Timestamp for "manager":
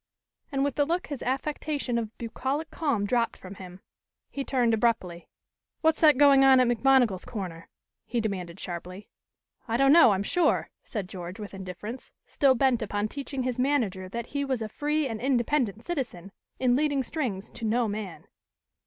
13.59-14.09